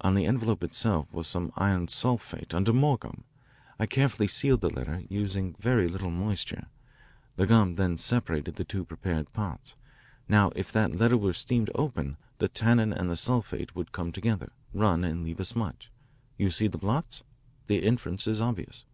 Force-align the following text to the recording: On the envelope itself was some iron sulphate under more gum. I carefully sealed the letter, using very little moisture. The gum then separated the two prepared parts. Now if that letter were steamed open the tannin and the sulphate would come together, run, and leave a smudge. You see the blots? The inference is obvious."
On 0.00 0.14
the 0.14 0.24
envelope 0.24 0.64
itself 0.64 1.12
was 1.12 1.26
some 1.26 1.52
iron 1.54 1.88
sulphate 1.88 2.54
under 2.54 2.72
more 2.72 2.96
gum. 2.96 3.24
I 3.78 3.84
carefully 3.84 4.26
sealed 4.26 4.62
the 4.62 4.70
letter, 4.70 5.02
using 5.10 5.56
very 5.60 5.88
little 5.88 6.10
moisture. 6.10 6.68
The 7.36 7.46
gum 7.46 7.74
then 7.74 7.98
separated 7.98 8.54
the 8.56 8.64
two 8.64 8.86
prepared 8.86 9.30
parts. 9.34 9.76
Now 10.26 10.52
if 10.56 10.72
that 10.72 10.96
letter 10.96 11.18
were 11.18 11.34
steamed 11.34 11.68
open 11.74 12.16
the 12.38 12.48
tannin 12.48 12.94
and 12.94 13.10
the 13.10 13.14
sulphate 13.14 13.76
would 13.76 13.92
come 13.92 14.10
together, 14.10 14.52
run, 14.72 15.04
and 15.04 15.22
leave 15.22 15.38
a 15.38 15.44
smudge. 15.44 15.90
You 16.38 16.50
see 16.50 16.68
the 16.68 16.78
blots? 16.78 17.22
The 17.66 17.82
inference 17.84 18.26
is 18.26 18.40
obvious." 18.40 18.86